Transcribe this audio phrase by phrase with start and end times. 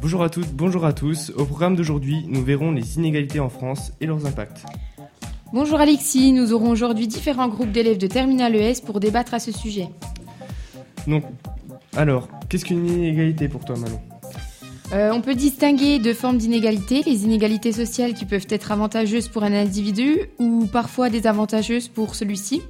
[0.00, 1.30] Bonjour à toutes, bonjour à tous.
[1.36, 4.64] Au programme d'aujourd'hui, nous verrons les inégalités en France et leurs impacts.
[5.52, 9.52] Bonjour Alexis, nous aurons aujourd'hui différents groupes d'élèves de Terminal ES pour débattre à ce
[9.52, 9.88] sujet.
[11.06, 11.22] Donc,
[11.96, 14.00] alors, qu'est-ce qu'une inégalité pour toi, Manon
[14.92, 19.42] Euh, on peut distinguer deux formes d'inégalités, les inégalités sociales qui peuvent être avantageuses pour
[19.42, 22.62] un individu ou parfois désavantageuses pour celui-ci.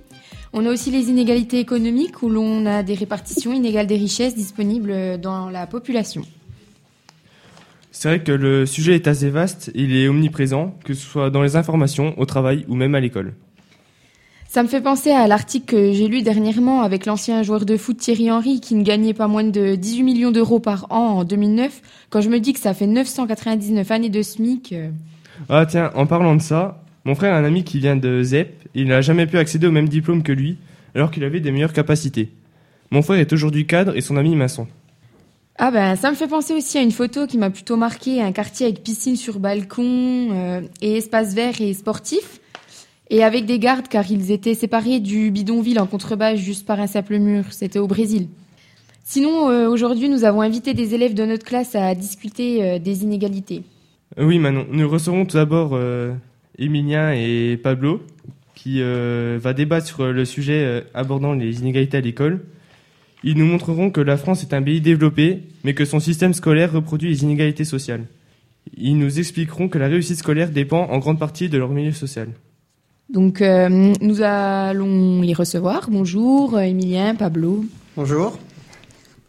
[0.53, 5.21] On a aussi les inégalités économiques où l'on a des répartitions inégales des richesses disponibles
[5.21, 6.23] dans la population.
[7.93, 11.43] C'est vrai que le sujet est assez vaste, il est omniprésent, que ce soit dans
[11.43, 13.35] les informations, au travail ou même à l'école.
[14.51, 17.99] Ça me fait penser à l'article que j'ai lu dernièrement avec l'ancien joueur de foot
[17.99, 21.83] Thierry Henry qui ne gagnait pas moins de 18 millions d'euros par an en 2009.
[22.09, 24.73] Quand je me dis que ça fait 999 années de SMIC.
[24.73, 24.89] euh,
[25.51, 28.69] Ah tiens, en parlant de ça, mon frère a un ami qui vient de ZEP,
[28.75, 30.57] il n'a jamais pu accéder au même diplôme que lui,
[30.95, 32.31] alors qu'il avait des meilleures capacités.
[32.91, 34.67] Mon frère est aujourd'hui cadre et son ami maçon.
[35.59, 38.33] Ah ben ça me fait penser aussi à une photo qui m'a plutôt marqué, un
[38.33, 42.41] quartier avec piscine sur balcon euh, et espace vert et sportif.
[43.11, 46.87] Et avec des gardes car ils étaient séparés du bidonville en contrebas juste par un
[46.87, 47.45] simple mur.
[47.51, 48.29] C'était au Brésil.
[49.03, 53.05] Sinon, euh, aujourd'hui, nous avons invité des élèves de notre classe à discuter euh, des
[53.05, 53.63] inégalités.
[54.19, 56.13] Euh, Oui Manon, nous recevrons tout d'abord euh,
[56.59, 58.03] et Pablo,
[58.55, 62.45] qui va débattre sur le sujet abordant les inégalités à l'école.
[63.23, 66.73] Ils nous montreront que la France est un pays développé, mais que son système scolaire
[66.73, 68.07] reproduit les inégalités sociales.
[68.77, 72.29] Ils nous expliqueront que la réussite scolaire dépend en grande partie de leur milieu social.
[73.09, 73.69] Donc, euh,
[74.01, 75.89] nous allons les recevoir.
[75.91, 77.65] Bonjour, euh, Emilien, Pablo.
[77.97, 78.39] Bonjour.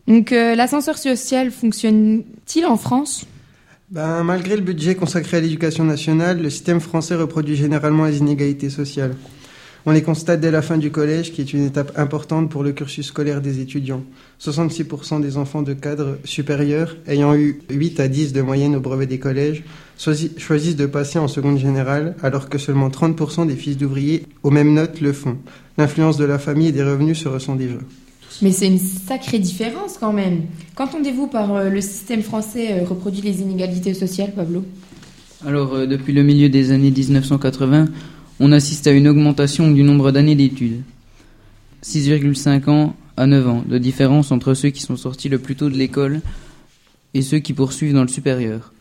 [0.06, 3.26] Donc, euh, l'ascenseur social fonctionne-t-il en France?
[3.90, 8.70] Ben, malgré le budget consacré à l'éducation nationale, le système français reproduit généralement les inégalités
[8.70, 9.16] sociales.
[9.86, 12.73] On les constate dès la fin du collège, qui est une étape importante pour le
[12.73, 14.04] cursus scolaire des étudiants.
[14.42, 19.06] 66% des enfants de cadre supérieur ayant eu 8 à 10 de moyenne au brevet
[19.08, 19.64] des collèges
[19.98, 24.52] choisi- choisissent de passer en seconde générale, alors que seulement 30% des fils d'ouvriers aux
[24.52, 25.38] mêmes notes le font.
[25.78, 27.76] L'influence de la famille et des revenus se ressent déjà.
[28.42, 30.42] Mais c'est une sacrée différence quand même.
[30.76, 34.64] Qu'entendez-vous par euh, le système français euh, reproduit les inégalités sociales, Pablo?
[35.45, 37.88] Alors, euh, depuis le milieu des années 1980,
[38.39, 40.82] on assiste à une augmentation du nombre d'années d'études.
[41.83, 45.70] 6,5 ans à 9 ans de différence entre ceux qui sont sortis le plus tôt
[45.70, 46.22] de l'école
[47.14, 48.73] et ceux qui poursuivent dans le supérieur.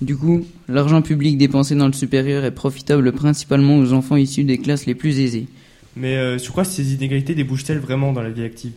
[0.00, 4.58] Du coup, l'argent public dépensé dans le supérieur est profitable principalement aux enfants issus des
[4.58, 5.46] classes les plus aisées.
[5.96, 8.72] Mais euh, sur quoi ces inégalités débouchent-elles vraiment dans la vie active?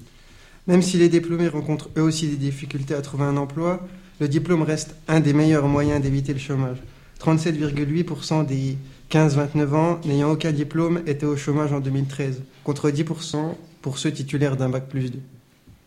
[0.67, 3.88] Même si les diplômés rencontrent eux aussi des difficultés à trouver un emploi,
[4.19, 6.78] le diplôme reste un des meilleurs moyens d'éviter le chômage.
[7.19, 8.78] 37,8% des
[9.12, 14.57] 15-29 ans n'ayant aucun diplôme étaient au chômage en 2013, contre 10% pour ceux titulaires
[14.57, 15.19] d'un bac plus 2.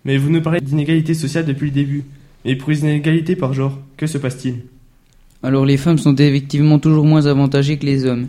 [0.04, 2.04] Mais vous nous parlez d'inégalités sociales depuis le début.
[2.44, 4.62] Mais pour les inégalités par genre, que se passe-t-il?
[5.42, 8.28] Alors les femmes sont effectivement toujours moins avantagées que les hommes,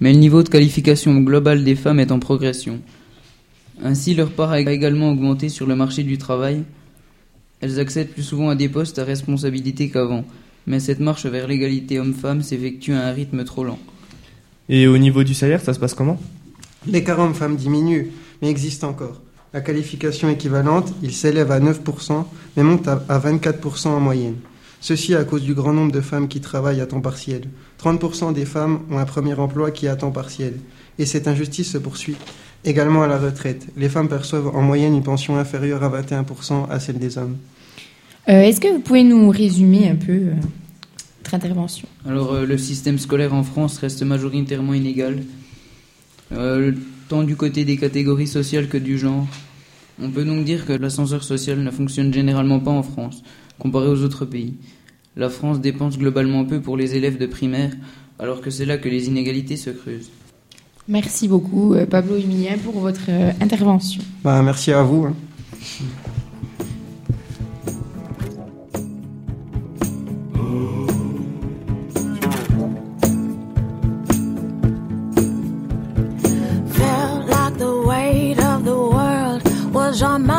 [0.00, 2.80] mais le niveau de qualification global des femmes est en progression.
[3.82, 6.62] Ainsi, leur part a également augmenté sur le marché du travail.
[7.60, 10.24] Elles accèdent plus souvent à des postes à responsabilité qu'avant,
[10.66, 13.78] mais cette marche vers l'égalité homme-femme s'effectue à un rythme trop lent.
[14.68, 16.18] Et au niveau du salaire, ça se passe comment?
[16.86, 18.10] L'écart homme-femme diminue,
[18.40, 19.20] mais existe encore.
[19.52, 22.24] La qualification équivalente, il s'élève à 9%,
[22.56, 24.36] mais monte à à 24% en moyenne.
[24.80, 27.44] Ceci à cause du grand nombre de femmes qui travaillent à temps partiel.
[27.82, 30.54] 30% des femmes ont un premier emploi qui est à temps partiel.
[30.98, 32.16] Et cette injustice se poursuit
[32.64, 33.66] également à la retraite.
[33.76, 37.36] Les femmes perçoivent en moyenne une pension inférieure à 21% à celle des hommes.
[38.28, 40.32] Euh, Est-ce que vous pouvez nous résumer un peu euh,
[41.24, 45.22] votre intervention Alors euh, le système scolaire en France reste majoritairement inégal,
[46.32, 46.72] euh,
[47.08, 49.26] tant du côté des catégories sociales que du genre.
[50.02, 53.22] On peut donc dire que l'ascenseur social ne fonctionne généralement pas en France,
[53.58, 54.54] comparé aux autres pays.
[55.16, 57.72] La France dépense globalement peu pour les élèves de primaire,
[58.18, 60.10] alors que c'est là que les inégalités se creusent.
[60.88, 63.08] Merci beaucoup, euh, Pablo Emilien, pour votre
[63.40, 64.02] intervention.
[64.22, 65.14] Bah, merci à vous.
[79.94, 80.33] Saint-Germain.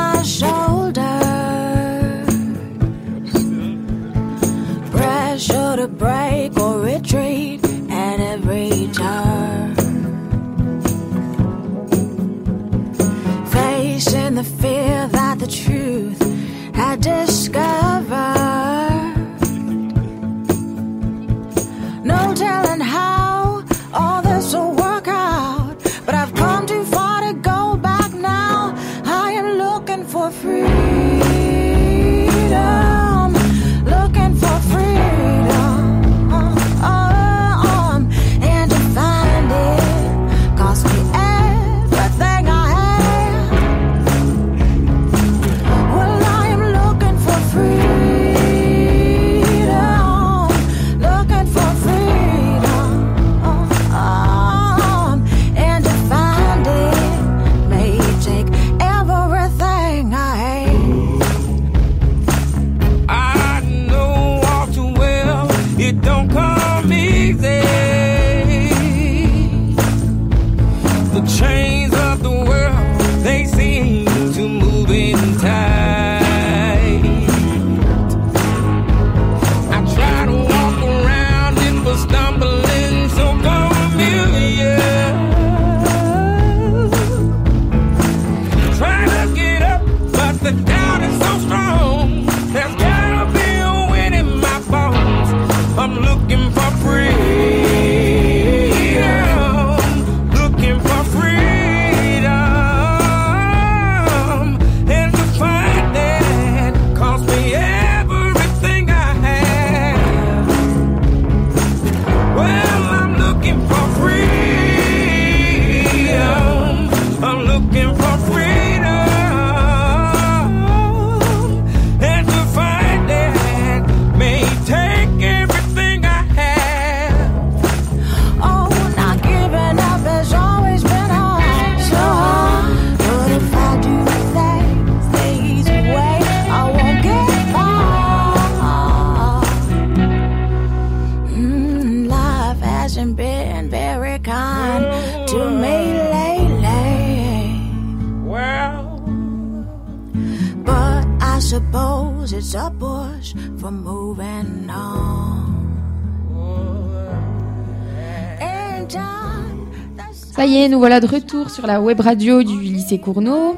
[160.45, 163.57] Ça y est, nous voilà de retour sur la web radio du lycée Cournot.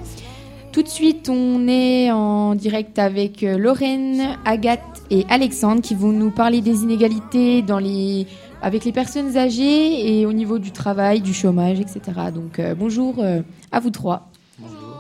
[0.72, 6.14] Tout de suite, on est en direct avec euh, Lorraine, Agathe et Alexandre qui vont
[6.14, 8.26] nous parler des inégalités dans les,
[8.62, 12.00] avec les personnes âgées et au niveau du travail, du chômage, etc.
[12.34, 13.42] Donc euh, bonjour euh,
[13.74, 14.32] à vous trois.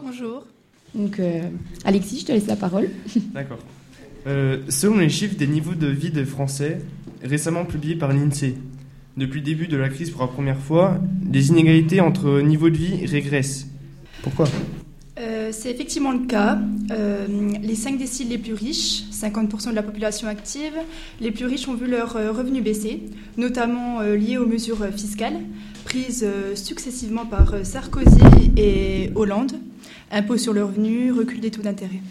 [0.03, 0.43] Bonjour.
[0.93, 1.43] Donc euh,
[1.85, 2.89] Alexis, je te laisse la parole.
[3.33, 3.59] D'accord.
[4.27, 6.81] Euh, selon les chiffres des niveaux de vie des Français,
[7.23, 8.55] récemment publiés par l'INSEE,
[9.17, 10.99] depuis le début de la crise pour la première fois,
[11.31, 13.67] les inégalités entre niveaux de vie régressent.
[14.21, 14.47] Pourquoi?
[15.19, 16.59] Euh, c'est effectivement le cas.
[16.91, 17.25] Euh,
[17.61, 20.73] les 5 déciles les plus riches, 50% de la population active,
[21.19, 23.01] les plus riches ont vu leurs euh, revenus baisser,
[23.37, 25.39] notamment liés aux mesures fiscales
[25.85, 29.53] prises successivement par Sarkozy et Hollande.
[30.11, 32.01] Impôt sur le revenu, recul des taux d'intérêt.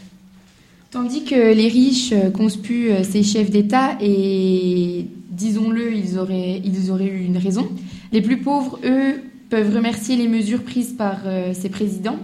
[0.91, 6.91] Tandis que les riches euh, conspuent euh, ces chefs d'État et, disons-le, ils auraient, ils
[6.91, 7.69] auraient eu une raison.
[8.13, 12.19] Les plus pauvres, eux, peuvent remercier les mesures prises par euh, ces présidents.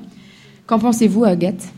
[0.66, 1.68] Qu'en pensez-vous, Agathe?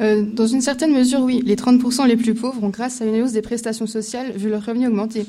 [0.00, 1.42] Euh, dans une certaine mesure, oui.
[1.44, 4.64] Les 30% les plus pauvres ont, grâce à une hausse des prestations sociales, vu leurs
[4.64, 5.26] revenus augmenter.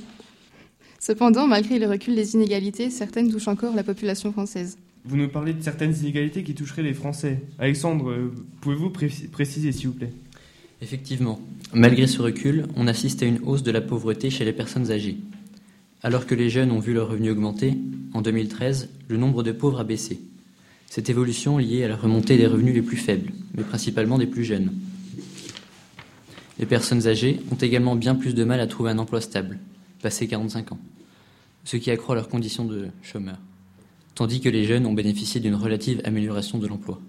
[1.00, 4.78] Cependant, malgré le recul des inégalités, certaines touchent encore la population française.
[5.06, 7.42] Vous nous parlez de certaines inégalités qui toucheraient les Français.
[7.60, 8.16] Alexandre,
[8.62, 10.14] pouvez-vous pré- préciser s'il vous plaît?
[10.84, 11.40] Effectivement,
[11.74, 15.16] malgré ce recul, on assiste à une hausse de la pauvreté chez les personnes âgées.
[16.02, 17.78] Alors que les jeunes ont vu leurs revenus augmenter,
[18.14, 20.20] en 2013, le nombre de pauvres a baissé.
[20.90, 24.28] Cette évolution est liée à la remontée des revenus les plus faibles, mais principalement des
[24.28, 24.74] plus jeunes.
[26.60, 29.60] Les personnes âgées ont également bien plus de mal à trouver un emploi stable,
[30.02, 30.80] passé 45 ans,
[31.64, 33.40] ce qui accroît leurs conditions de chômeurs,
[34.16, 37.00] tandis que les jeunes ont bénéficié d'une relative amélioration de l'emploi.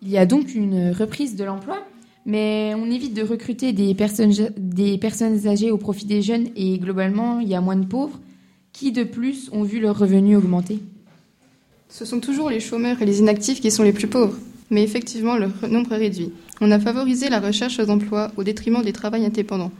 [0.00, 1.86] Il y a donc une reprise de l'emploi,
[2.26, 7.48] mais on évite de recruter des personnes, âgées au profit des jeunes et globalement, il
[7.48, 8.18] y a moins de pauvres
[8.72, 10.80] qui, de plus, ont vu leurs revenus augmenter.
[11.88, 14.36] Ce sont toujours les chômeurs et les inactifs qui sont les plus pauvres.
[14.70, 16.32] Mais effectivement, leur nombre est réduit.
[16.60, 19.72] On a favorisé la recherche d'emploi au détriment des travails indépendants.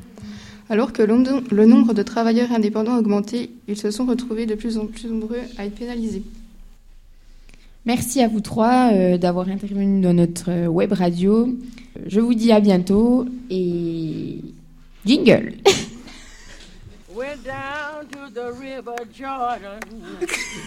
[0.68, 4.78] Alors que le nombre de travailleurs indépendants a augmenté, ils se sont retrouvés de plus
[4.78, 6.22] en plus nombreux à être pénalisés.
[7.86, 11.48] Merci à vous trois euh, d'avoir intervenu dans notre euh, web radio.
[12.06, 14.40] Je vous dis à bientôt et
[15.06, 15.54] jingle.
[17.14, 19.80] Went down to the river Jordan,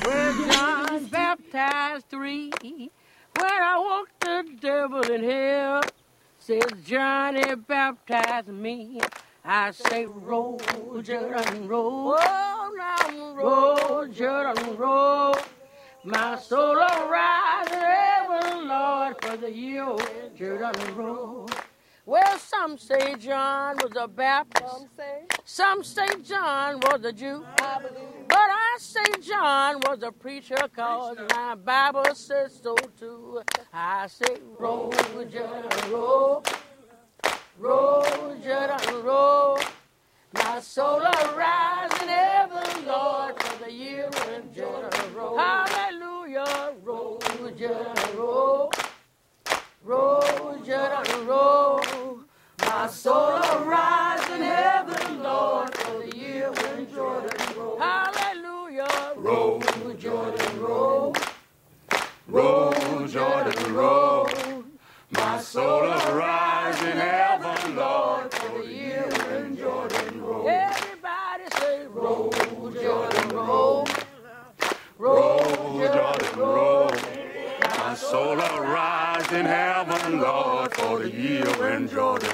[0.05, 2.51] where John baptized three.
[2.61, 5.81] When I walked the devil in hell,
[6.39, 8.99] says Johnny baptized me.
[9.45, 10.59] I say, roll,
[11.01, 12.15] Jordan, roll.
[12.19, 15.35] Oh, now roll, Jordan, roll.
[16.05, 19.95] My soul will rise heaven, Lord, for the year
[20.35, 21.47] Jordan roll.
[22.05, 24.87] Well, some say John was a Baptist.
[25.45, 27.45] Some say John was a Jew.
[27.59, 27.79] I
[28.27, 33.41] But I say John was a preacher, cause my Bible says so too.
[33.71, 34.91] I say, roll,
[35.31, 36.43] Jordan, roll.
[40.33, 45.37] My soul will rise in heaven, Lord, for the year when Jordan roll.
[45.37, 47.19] Hallelujah, roll,
[47.57, 48.71] Jordan, roll.
[49.83, 52.19] Roll, Jordan, roll.
[52.59, 57.79] My soul will rise in heaven, Lord, for the year when Jordan roll.
[57.79, 59.61] Hallelujah, roll,
[59.99, 61.15] Jordan, roll.
[62.27, 64.29] Roll, Jordan, roll.
[65.11, 70.47] My soul will rise in heaven, Lord, for the year when Jordan roll.
[70.47, 72.31] Everybody say, roll,
[72.81, 73.87] Jordan, roll.
[74.97, 76.91] Roll, Jordan, roll.
[77.77, 82.32] My soul will rise in heaven, Lord, for the year when Jordan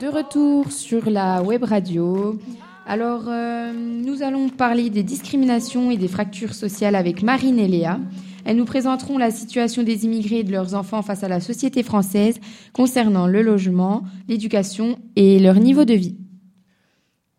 [0.00, 2.38] De retour sur la web radio.
[2.86, 7.98] Alors, euh, nous allons parler des discriminations et des fractures sociales avec Marine et Léa.
[8.44, 11.82] Elles nous présenteront la situation des immigrés et de leurs enfants face à la société
[11.82, 12.38] française
[12.72, 16.16] concernant le logement, l'éducation et leur niveau de vie.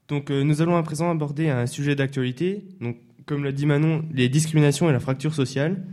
[0.09, 2.65] Donc, euh, nous allons à présent aborder un sujet d'actualité.
[2.81, 5.85] Donc, comme l'a dit Manon, les discriminations et la fracture sociale.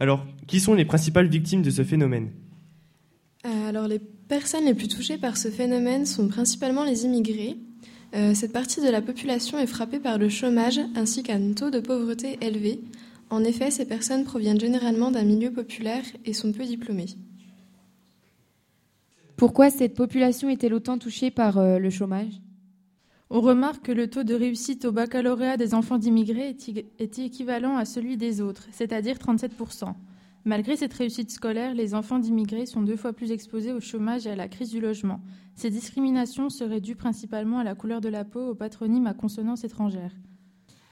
[0.00, 2.30] Alors, qui sont les principales victimes de ce phénomène?
[3.44, 7.56] Alors, les personnes les plus touchées par ce phénomène sont principalement les immigrés.
[8.14, 11.80] Euh, cette partie de la population est frappée par le chômage ainsi qu'un taux de
[11.80, 12.80] pauvreté élevé.
[13.30, 17.06] En effet, ces personnes proviennent généralement d'un milieu populaire et sont peu diplômées.
[19.36, 22.40] Pourquoi cette population est-elle autant touchée par euh, le chômage?
[23.30, 27.18] On remarque que le taux de réussite au baccalauréat des enfants d'immigrés est, ig- est
[27.18, 29.92] équivalent à celui des autres, c'est-à-dire 37%.
[30.48, 34.30] Malgré cette réussite scolaire, les enfants d'immigrés sont deux fois plus exposés au chômage et
[34.30, 35.20] à la crise du logement.
[35.54, 39.64] Ces discriminations seraient dues principalement à la couleur de la peau, au patronyme à consonance
[39.64, 40.10] étrangère.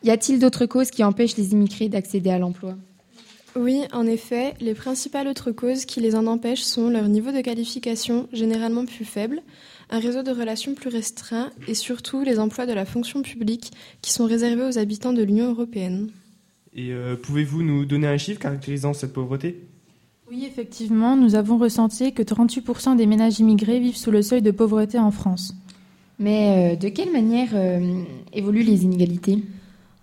[0.03, 2.77] Y a-t-il d'autres causes qui empêchent les immigrés d'accéder à l'emploi?
[3.57, 7.41] Oui, en effet, les principales autres causes qui les en empêchent sont leur niveau de
[7.41, 9.41] qualification généralement plus faible,
[9.89, 13.73] un réseau de relations plus restreint et surtout les emplois de la fonction publique
[14.03, 16.11] qui sont réservés aux habitants de l'Union européenne.
[16.77, 19.65] Et euh, pouvez-vous nous donner un chiffre caractérisant cette pauvreté?
[20.31, 24.51] Oui, effectivement, nous avons ressenti que 38% des ménages immigrés vivent sous le seuil de
[24.51, 25.55] pauvreté en France.
[26.19, 28.03] Mais euh, de quelle manière euh,
[28.33, 29.43] évoluent les inégalités?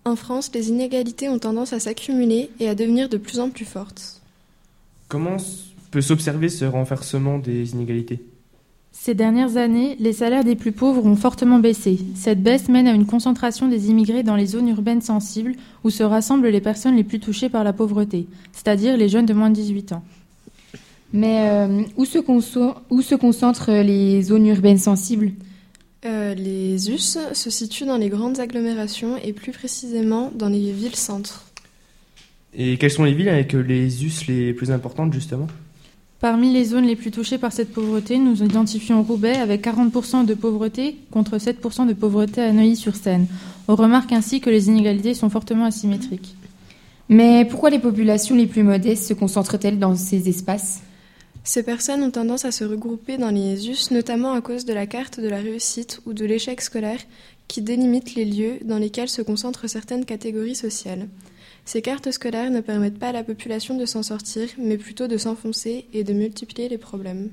[0.05, 3.65] En France, les inégalités ont tendance à s'accumuler et à devenir de plus en plus
[3.65, 4.21] fortes.
[5.07, 5.37] Comment
[5.91, 8.19] peut s'observer ce renversement des inégalités?
[8.95, 11.97] Ces dernières années, les salaires des plus pauvres ont fortement baissé.
[12.15, 16.03] Cette baisse mène à une concentration des immigrés dans les zones urbaines sensibles où se
[16.03, 19.55] rassemblent les personnes les plus touchées par la pauvreté, c'est-à-dire les jeunes de moins de
[19.55, 20.03] 18 ans.
[21.11, 25.31] Mais euh, où, se conso- où se concentrent les zones urbaines sensibles?
[26.05, 31.45] Euh, les US se situent dans les grandes agglomérations et plus précisément dans les villes-centres.
[32.55, 35.47] Et quelles sont les villes avec les us les plus importantes justement?
[36.23, 40.33] Parmi les zones les plus touchées par cette pauvreté, nous identifions Roubaix avec 40% de
[40.33, 43.27] pauvreté contre 7% de pauvreté à Neuilly-sur-Seine.
[43.67, 46.37] On remarque ainsi que les inégalités sont fortement asymétriques.
[47.09, 50.79] Mais pourquoi les populations les plus modestes se concentrent-elles dans ces espaces?
[51.43, 54.87] Ces personnes ont tendance à se regrouper dans les US, notamment à cause de la
[54.87, 57.01] carte de la réussite ou de l'échec scolaire
[57.49, 61.09] qui délimite les lieux dans lesquels se concentrent certaines catégories sociales.
[61.65, 65.17] Ces cartes scolaires ne permettent pas à la population de s'en sortir, mais plutôt de
[65.17, 67.29] s'enfoncer et de multiplier les problèmes.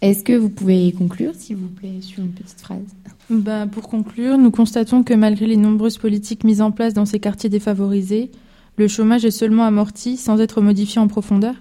[0.00, 2.94] Est-ce que vous pouvez conclure, s'il vous plaît, sur une petite phrase?
[3.30, 7.18] Ben, pour conclure, nous constatons que malgré les nombreuses politiques mises en place dans ces
[7.20, 8.30] quartiers défavorisés,
[8.76, 11.54] le chômage est seulement amorti sans être modifié en profondeur?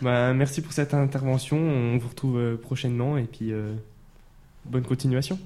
[0.00, 3.72] Bah, Merci pour cette intervention, on vous retrouve euh, prochainement et puis euh,
[4.64, 5.38] bonne continuation.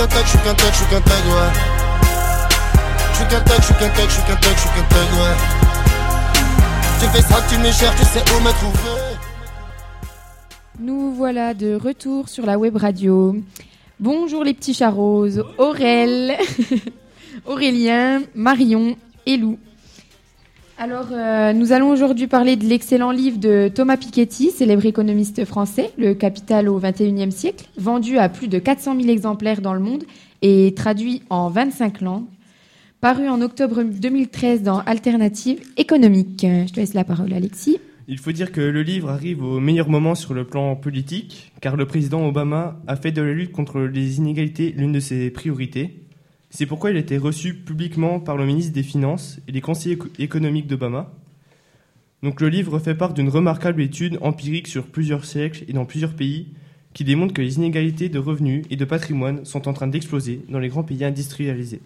[0.00, 1.52] Qu'un tag, je suis qu'un tag, je suis qu'un tag, ouais.
[3.10, 4.86] Je suis qu'un tag, je suis qu'un tag, je suis qu'un tag, je suis qu'un
[4.88, 5.36] tag, ouais.
[7.00, 9.16] Tu fais ça, tu me cherches, tu sais où me trouver.
[10.78, 13.36] Nous voilà de retour sur la web radio.
[13.98, 16.38] Bonjour les petits chats roses, Aurel,
[17.44, 19.58] Aurélien, Marion et Lou.
[20.82, 25.90] Alors, euh, nous allons aujourd'hui parler de l'excellent livre de Thomas Piketty, célèbre économiste français,
[25.98, 30.04] Le Capital au XXIe siècle, vendu à plus de 400 000 exemplaires dans le monde
[30.40, 32.24] et traduit en 25 langues,
[33.02, 36.46] paru en octobre 2013 dans Alternative économique.
[36.48, 37.76] Je te laisse la parole, Alexis.
[38.08, 41.76] Il faut dire que le livre arrive au meilleur moment sur le plan politique, car
[41.76, 46.06] le président Obama a fait de la lutte contre les inégalités l'une de ses priorités.
[46.50, 49.94] C'est pourquoi il a été reçu publiquement par le ministre des Finances et les conseillers
[49.94, 51.12] éco- économiques d'Obama.
[52.22, 56.12] Donc le livre fait part d'une remarquable étude empirique sur plusieurs siècles et dans plusieurs
[56.14, 56.48] pays
[56.92, 60.58] qui démontre que les inégalités de revenus et de patrimoine sont en train d'exploser dans
[60.58, 61.80] les grands pays industrialisés.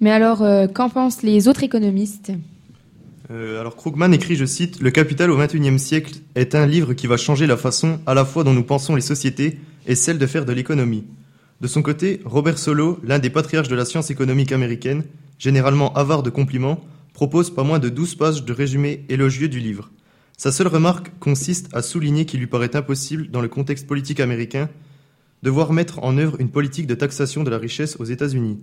[0.00, 2.32] Mais alors, euh, qu'en pensent les autres économistes?
[3.30, 7.06] Euh, alors Krugman écrit, je cite, Le Capital au XXIe siècle est un livre qui
[7.06, 10.26] va changer la façon à la fois dont nous pensons les sociétés et celle de
[10.26, 11.04] faire de l'économie.
[11.62, 15.04] De son côté, Robert Solow, l'un des patriarches de la science économique américaine,
[15.38, 19.92] généralement avare de compliments, propose pas moins de 12 pages de résumé élogieux du livre.
[20.36, 24.70] Sa seule remarque consiste à souligner qu'il lui paraît impossible, dans le contexte politique américain,
[25.44, 28.58] de voir mettre en œuvre une politique de taxation de la richesse aux États-Unis.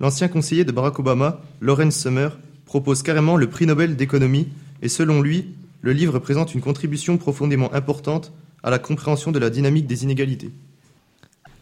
[0.00, 4.48] L'ancien conseiller de Barack Obama, Lawrence Summer, propose carrément le prix Nobel d'économie
[4.82, 8.32] et selon lui, le livre présente une contribution profondément importante
[8.64, 10.50] à la compréhension de la dynamique des inégalités.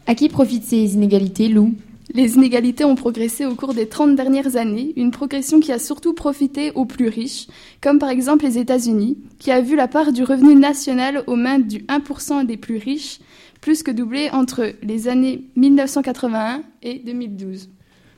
[0.05, 1.75] À qui profitent ces inégalités, Lou?
[2.13, 6.13] Les inégalités ont progressé au cours des 30 dernières années, une progression qui a surtout
[6.13, 7.47] profité aux plus riches,
[7.81, 11.59] comme par exemple les États-Unis, qui a vu la part du revenu national aux mains
[11.59, 13.19] du 1% des plus riches
[13.61, 17.69] plus que doubler entre les années 1981 et 2012.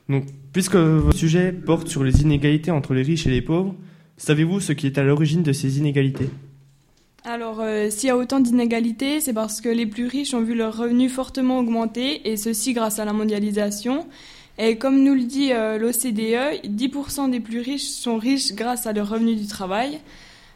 [0.10, 3.76] Donc, puisque votre sujet porte sur les inégalités entre les riches et les pauvres,
[4.18, 6.30] savez-vous ce qui est à l'origine de ces inégalités?
[7.28, 10.54] Alors, euh, s'il y a autant d'inégalités, c'est parce que les plus riches ont vu
[10.54, 14.06] leurs revenus fortement augmenter, et ceci grâce à la mondialisation.
[14.60, 18.94] Et comme nous le dit euh, l'OCDE, 10% des plus riches sont riches grâce à
[18.94, 20.00] leur revenu du travail.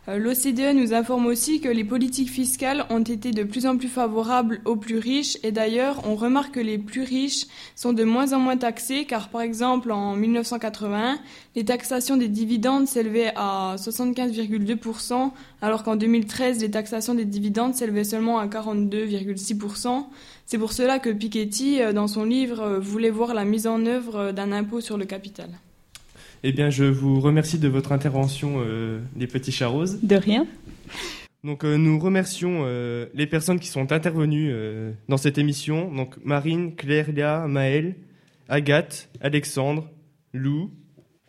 [0.10, 3.88] Euh, L'OCDE nous informe aussi que les politiques fiscales ont été de plus en plus
[3.88, 7.46] favorables aux plus riches et d'ailleurs on remarque que les plus riches
[7.76, 11.20] sont de moins en moins taxés car par exemple en 1981
[11.56, 18.04] les taxations des dividendes s'élevaient à 75,2% alors qu'en 2013 les taxations des dividendes s'élevaient
[18.04, 20.06] seulement à 42,6%.
[20.46, 23.86] C'est pour cela que Piketty euh, dans son livre euh, voulait voir la mise en
[23.86, 25.50] œuvre d'un impôt sur le capital.
[26.44, 29.86] Eh bien, je vous remercie de votre intervention, euh, les petits charros.
[30.02, 30.48] De rien.
[31.44, 35.94] Donc, euh, nous remercions euh, les personnes qui sont intervenues euh, dans cette émission.
[35.94, 37.96] Donc, Marine, Claire, Léa, Maëlle,
[38.48, 39.90] Agathe, Alexandre,
[40.34, 40.72] Lou,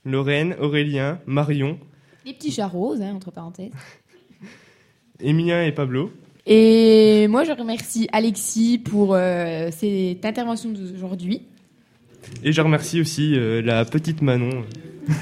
[0.04, 1.78] Lorraine, Aurélien, Marion,
[2.24, 3.72] Les petits chats roses, hein, entre parenthèses.
[5.20, 6.12] Emilien et Pablo.
[6.46, 11.42] Et moi, je remercie Alexis pour euh, cette intervention d'aujourd'hui.
[12.42, 14.64] Et je remercie aussi euh, la petite Manon.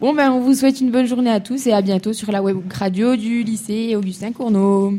[0.00, 2.42] Bon, ben, on vous souhaite une bonne journée à tous et à bientôt sur la
[2.42, 4.92] web radio du lycée Augustin Cournot.